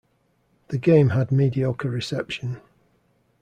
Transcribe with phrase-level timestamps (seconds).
[0.69, 2.59] The game had mediocre reception.